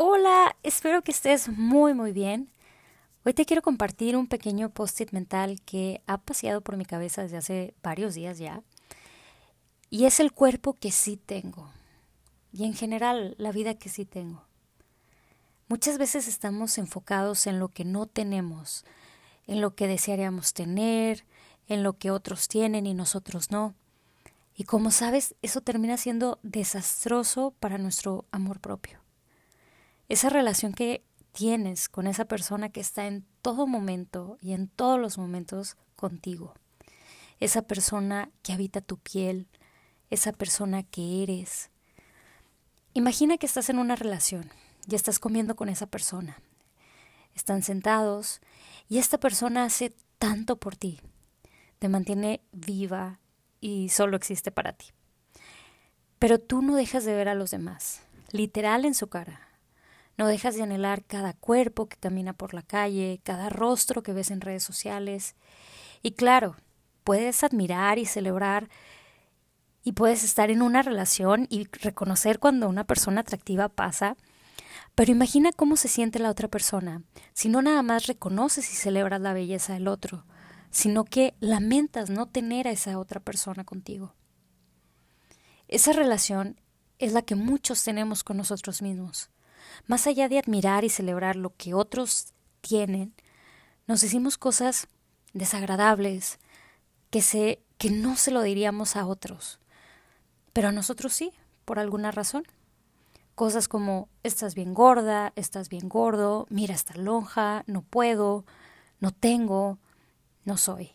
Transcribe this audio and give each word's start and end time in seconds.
Hola, 0.00 0.56
espero 0.62 1.02
que 1.02 1.10
estés 1.10 1.48
muy 1.48 1.92
muy 1.92 2.12
bien. 2.12 2.52
Hoy 3.24 3.34
te 3.34 3.44
quiero 3.44 3.62
compartir 3.62 4.16
un 4.16 4.28
pequeño 4.28 4.70
post-it 4.70 5.10
mental 5.10 5.60
que 5.62 6.02
ha 6.06 6.18
paseado 6.18 6.60
por 6.60 6.76
mi 6.76 6.84
cabeza 6.84 7.22
desde 7.22 7.36
hace 7.36 7.74
varios 7.82 8.14
días 8.14 8.38
ya. 8.38 8.62
Y 9.90 10.04
es 10.04 10.20
el 10.20 10.30
cuerpo 10.30 10.74
que 10.74 10.92
sí 10.92 11.16
tengo. 11.16 11.72
Y 12.52 12.62
en 12.62 12.74
general 12.74 13.34
la 13.38 13.50
vida 13.50 13.74
que 13.74 13.88
sí 13.88 14.04
tengo. 14.04 14.44
Muchas 15.66 15.98
veces 15.98 16.28
estamos 16.28 16.78
enfocados 16.78 17.48
en 17.48 17.58
lo 17.58 17.66
que 17.66 17.84
no 17.84 18.06
tenemos, 18.06 18.84
en 19.48 19.60
lo 19.60 19.74
que 19.74 19.88
desearíamos 19.88 20.54
tener, 20.54 21.24
en 21.66 21.82
lo 21.82 21.98
que 21.98 22.12
otros 22.12 22.46
tienen 22.46 22.86
y 22.86 22.94
nosotros 22.94 23.50
no. 23.50 23.74
Y 24.54 24.62
como 24.62 24.92
sabes, 24.92 25.34
eso 25.42 25.60
termina 25.60 25.96
siendo 25.96 26.38
desastroso 26.44 27.52
para 27.58 27.78
nuestro 27.78 28.26
amor 28.30 28.60
propio 28.60 29.00
esa 30.08 30.30
relación 30.30 30.72
que 30.72 31.04
tienes 31.32 31.88
con 31.88 32.06
esa 32.06 32.24
persona 32.24 32.70
que 32.70 32.80
está 32.80 33.06
en 33.06 33.24
todo 33.42 33.66
momento 33.66 34.38
y 34.40 34.52
en 34.52 34.68
todos 34.68 34.98
los 34.98 35.18
momentos 35.18 35.76
contigo. 35.96 36.54
Esa 37.40 37.62
persona 37.62 38.30
que 38.42 38.52
habita 38.52 38.80
tu 38.80 38.98
piel, 38.98 39.46
esa 40.10 40.32
persona 40.32 40.82
que 40.82 41.22
eres. 41.22 41.70
Imagina 42.94 43.36
que 43.36 43.46
estás 43.46 43.68
en 43.68 43.78
una 43.78 43.96
relación 43.96 44.50
y 44.88 44.94
estás 44.94 45.18
comiendo 45.18 45.54
con 45.54 45.68
esa 45.68 45.86
persona. 45.86 46.40
Están 47.34 47.62
sentados 47.62 48.40
y 48.88 48.98
esta 48.98 49.18
persona 49.18 49.64
hace 49.64 49.94
tanto 50.18 50.56
por 50.56 50.74
ti. 50.74 51.00
Te 51.78 51.88
mantiene 51.88 52.40
viva 52.50 53.20
y 53.60 53.90
solo 53.90 54.16
existe 54.16 54.50
para 54.50 54.72
ti. 54.72 54.86
Pero 56.18 56.40
tú 56.40 56.62
no 56.62 56.74
dejas 56.74 57.04
de 57.04 57.14
ver 57.14 57.28
a 57.28 57.34
los 57.34 57.52
demás, 57.52 58.02
literal 58.32 58.84
en 58.84 58.94
su 58.94 59.06
cara, 59.06 59.47
no 60.18 60.26
dejas 60.26 60.56
de 60.56 60.64
anhelar 60.64 61.04
cada 61.04 61.32
cuerpo 61.32 61.88
que 61.88 61.96
camina 61.96 62.32
por 62.32 62.52
la 62.52 62.62
calle, 62.62 63.20
cada 63.22 63.48
rostro 63.48 64.02
que 64.02 64.12
ves 64.12 64.30
en 64.32 64.40
redes 64.40 64.64
sociales. 64.64 65.36
Y 66.02 66.12
claro, 66.12 66.56
puedes 67.04 67.44
admirar 67.44 67.98
y 67.98 68.04
celebrar 68.04 68.68
y 69.84 69.92
puedes 69.92 70.24
estar 70.24 70.50
en 70.50 70.60
una 70.60 70.82
relación 70.82 71.46
y 71.48 71.68
reconocer 71.70 72.40
cuando 72.40 72.68
una 72.68 72.84
persona 72.84 73.20
atractiva 73.20 73.68
pasa, 73.68 74.16
pero 74.96 75.12
imagina 75.12 75.52
cómo 75.52 75.76
se 75.76 75.86
siente 75.86 76.18
la 76.18 76.30
otra 76.30 76.48
persona, 76.48 77.02
si 77.32 77.48
no 77.48 77.62
nada 77.62 77.82
más 77.82 78.08
reconoces 78.08 78.70
y 78.72 78.74
celebras 78.74 79.20
la 79.20 79.32
belleza 79.32 79.74
del 79.74 79.86
otro, 79.86 80.26
sino 80.70 81.04
que 81.04 81.34
lamentas 81.38 82.10
no 82.10 82.26
tener 82.26 82.66
a 82.66 82.72
esa 82.72 82.98
otra 82.98 83.20
persona 83.20 83.64
contigo. 83.64 84.14
Esa 85.68 85.92
relación 85.92 86.60
es 86.98 87.12
la 87.12 87.22
que 87.22 87.36
muchos 87.36 87.84
tenemos 87.84 88.24
con 88.24 88.36
nosotros 88.36 88.82
mismos. 88.82 89.30
Más 89.86 90.06
allá 90.06 90.28
de 90.28 90.38
admirar 90.38 90.84
y 90.84 90.90
celebrar 90.90 91.36
lo 91.36 91.54
que 91.56 91.74
otros 91.74 92.32
tienen, 92.60 93.14
nos 93.86 94.00
decimos 94.00 94.38
cosas 94.38 94.88
desagradables 95.32 96.38
que, 97.10 97.22
se, 97.22 97.62
que 97.78 97.90
no 97.90 98.16
se 98.16 98.30
lo 98.30 98.42
diríamos 98.42 98.96
a 98.96 99.06
otros, 99.06 99.60
pero 100.52 100.68
a 100.68 100.72
nosotros 100.72 101.12
sí, 101.12 101.32
por 101.64 101.78
alguna 101.78 102.10
razón. 102.10 102.44
Cosas 103.34 103.68
como 103.68 104.08
estás 104.24 104.54
bien 104.54 104.74
gorda, 104.74 105.32
estás 105.36 105.68
bien 105.68 105.88
gordo, 105.88 106.46
mira 106.50 106.74
esta 106.74 106.94
lonja, 106.94 107.62
no 107.66 107.82
puedo, 107.82 108.44
no 109.00 109.12
tengo, 109.12 109.78
no 110.44 110.56
soy. 110.56 110.90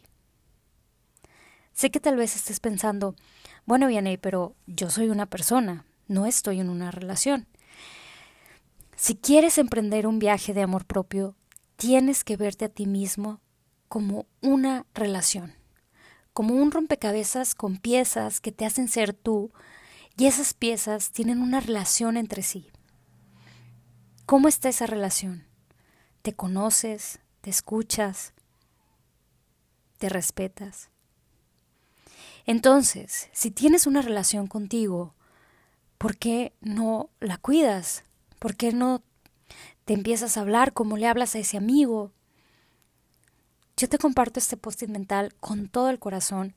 Sé 1.74 1.90
que 1.90 2.00
tal 2.00 2.18
vez 2.18 2.36
estés 2.36 2.60
pensando, 2.60 3.16
bueno, 3.66 3.88
Vianney, 3.88 4.18
pero 4.18 4.56
yo 4.68 4.90
soy 4.90 5.10
una 5.10 5.26
persona, 5.26 5.86
no 6.08 6.26
estoy 6.26 6.60
en 6.60 6.70
una 6.70 6.92
relación. 6.92 7.48
Si 9.04 9.16
quieres 9.18 9.58
emprender 9.58 10.08
un 10.08 10.18
viaje 10.18 10.54
de 10.54 10.62
amor 10.62 10.86
propio, 10.86 11.36
tienes 11.76 12.24
que 12.24 12.38
verte 12.38 12.64
a 12.64 12.70
ti 12.70 12.86
mismo 12.86 13.42
como 13.90 14.28
una 14.42 14.86
relación, 14.94 15.56
como 16.32 16.56
un 16.56 16.72
rompecabezas 16.72 17.54
con 17.54 17.80
piezas 17.80 18.40
que 18.40 18.54
te 18.54 18.66
hacen 18.66 18.88
ser 18.88 19.12
tú 19.12 19.52
y 20.16 20.28
esas 20.28 20.54
piezas 20.54 21.12
tienen 21.12 21.42
una 21.42 21.60
relación 21.60 22.16
entre 22.16 22.44
sí. 22.44 22.72
¿Cómo 24.26 24.48
está 24.48 24.70
esa 24.70 24.86
relación? 24.86 25.48
¿Te 26.22 26.32
conoces? 26.32 27.20
¿Te 27.42 27.50
escuchas? 27.50 28.34
¿Te 29.98 30.08
respetas? 30.08 30.92
Entonces, 32.46 33.28
si 33.34 33.52
tienes 33.52 33.86
una 33.86 34.02
relación 34.02 34.48
contigo, 34.48 35.14
¿por 35.98 36.16
qué 36.16 36.54
no 36.62 37.10
la 37.20 37.36
cuidas? 37.36 38.06
¿Por 38.44 38.58
qué 38.58 38.74
no 38.74 39.02
te 39.86 39.94
empiezas 39.94 40.36
a 40.36 40.42
hablar 40.42 40.74
como 40.74 40.98
le 40.98 41.08
hablas 41.08 41.34
a 41.34 41.40
ese 41.40 41.56
amigo? 41.56 42.12
Yo 43.78 43.88
te 43.88 43.98
comparto 43.98 44.38
este 44.38 44.58
post 44.58 44.84
mental 44.84 45.34
con 45.40 45.70
todo 45.70 45.90
el 45.90 45.98
corazón, 45.98 46.54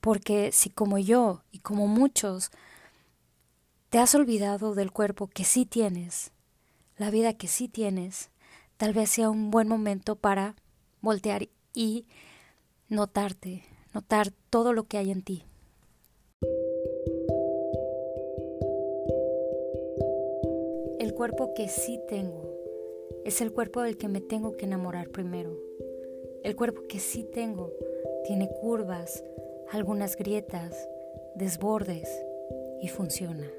porque 0.00 0.50
si 0.50 0.70
como 0.70 0.96
yo 0.96 1.42
y 1.52 1.58
como 1.58 1.88
muchos 1.88 2.50
te 3.90 3.98
has 3.98 4.14
olvidado 4.14 4.74
del 4.74 4.92
cuerpo 4.92 5.26
que 5.26 5.44
sí 5.44 5.66
tienes, 5.66 6.32
la 6.96 7.10
vida 7.10 7.34
que 7.34 7.48
sí 7.48 7.68
tienes, 7.68 8.30
tal 8.78 8.94
vez 8.94 9.10
sea 9.10 9.28
un 9.28 9.50
buen 9.50 9.68
momento 9.68 10.16
para 10.16 10.54
voltear 11.02 11.50
y 11.74 12.06
notarte, 12.88 13.62
notar 13.92 14.30
todo 14.48 14.72
lo 14.72 14.86
que 14.86 14.96
hay 14.96 15.10
en 15.10 15.20
ti. 15.20 15.44
Cuerpo 21.16 21.54
que 21.54 21.66
sí 21.68 21.98
tengo 22.08 22.52
es 23.24 23.40
el 23.40 23.50
cuerpo 23.50 23.80
del 23.80 23.96
que 23.96 24.06
me 24.06 24.20
tengo 24.20 24.56
que 24.56 24.66
enamorar 24.66 25.08
primero. 25.08 25.58
El 26.42 26.54
cuerpo 26.54 26.82
que 26.86 26.98
sí 26.98 27.24
tengo 27.24 27.72
tiene 28.26 28.50
curvas, 28.60 29.24
algunas 29.70 30.14
grietas, 30.14 30.76
desbordes 31.34 32.06
y 32.82 32.88
funciona. 32.88 33.50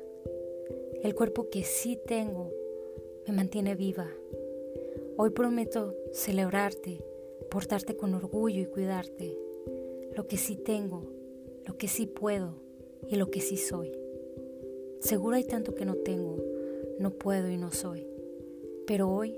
El 1.01 1.15
cuerpo 1.15 1.49
que 1.49 1.63
sí 1.63 1.99
tengo 2.05 2.51
me 3.27 3.33
mantiene 3.33 3.73
viva. 3.73 4.07
Hoy 5.17 5.31
prometo 5.31 5.95
celebrarte, 6.13 7.03
portarte 7.49 7.97
con 7.97 8.13
orgullo 8.13 8.61
y 8.61 8.65
cuidarte. 8.67 9.35
Lo 10.15 10.27
que 10.27 10.37
sí 10.37 10.55
tengo, 10.55 11.03
lo 11.65 11.75
que 11.75 11.87
sí 11.87 12.05
puedo 12.05 12.53
y 13.09 13.15
lo 13.15 13.31
que 13.31 13.41
sí 13.41 13.57
soy. 13.57 13.91
Seguro 14.99 15.35
hay 15.35 15.43
tanto 15.43 15.73
que 15.73 15.85
no 15.85 15.95
tengo 15.95 16.56
no 16.99 17.11
puedo 17.11 17.49
y 17.49 17.57
no 17.57 17.71
soy. 17.71 18.07
Pero 18.85 19.09
hoy 19.09 19.37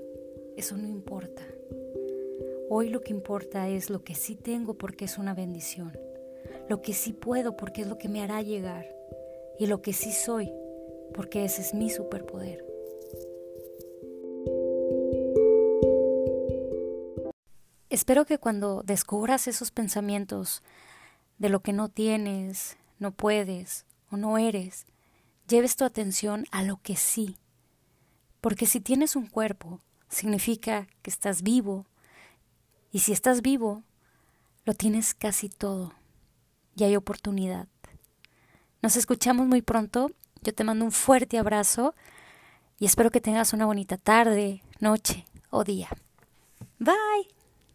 eso 0.56 0.76
no 0.76 0.86
importa. 0.86 1.42
Hoy 2.68 2.88
lo 2.88 3.00
que 3.00 3.12
importa 3.12 3.68
es 3.68 3.90
lo 3.90 4.04
que 4.04 4.14
sí 4.14 4.36
tengo 4.36 4.74
porque 4.74 5.04
es 5.04 5.18
una 5.18 5.34
bendición, 5.34 5.98
lo 6.68 6.82
que 6.82 6.92
sí 6.92 7.12
puedo 7.12 7.56
porque 7.56 7.82
es 7.82 7.88
lo 7.88 7.98
que 7.98 8.08
me 8.08 8.22
hará 8.22 8.42
llegar 8.42 8.86
y 9.58 9.66
lo 9.66 9.82
que 9.82 9.92
sí 9.92 10.12
soy 10.12 10.52
porque 11.12 11.44
ese 11.44 11.62
es 11.62 11.74
mi 11.74 11.90
superpoder. 11.90 12.64
Espero 17.88 18.24
que 18.24 18.38
cuando 18.38 18.82
descubras 18.84 19.48
esos 19.48 19.72
pensamientos 19.72 20.62
de 21.38 21.48
lo 21.48 21.60
que 21.60 21.72
no 21.72 21.88
tienes, 21.88 22.76
no 23.00 23.10
puedes 23.10 23.84
o 24.12 24.16
no 24.16 24.38
eres, 24.38 24.86
lleves 25.48 25.74
tu 25.74 25.84
atención 25.84 26.44
a 26.52 26.62
lo 26.62 26.80
que 26.82 26.94
sí 26.94 27.36
porque 28.40 28.66
si 28.66 28.80
tienes 28.80 29.16
un 29.16 29.26
cuerpo, 29.26 29.80
significa 30.08 30.88
que 31.02 31.10
estás 31.10 31.42
vivo. 31.42 31.86
Y 32.92 33.00
si 33.00 33.12
estás 33.12 33.42
vivo, 33.42 33.82
lo 34.64 34.74
tienes 34.74 35.14
casi 35.14 35.48
todo. 35.48 35.92
Y 36.76 36.84
hay 36.84 36.96
oportunidad. 36.96 37.68
Nos 38.82 38.96
escuchamos 38.96 39.46
muy 39.46 39.62
pronto. 39.62 40.10
Yo 40.42 40.54
te 40.54 40.64
mando 40.64 40.84
un 40.84 40.92
fuerte 40.92 41.38
abrazo 41.38 41.94
y 42.78 42.86
espero 42.86 43.10
que 43.10 43.20
tengas 43.20 43.52
una 43.52 43.66
bonita 43.66 43.98
tarde, 43.98 44.62
noche 44.80 45.26
o 45.50 45.64
día. 45.64 45.90
Bye. 46.78 47.39